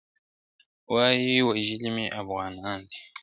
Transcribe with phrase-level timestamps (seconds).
[0.93, 2.99] وايی وژلي مي افغانان دي..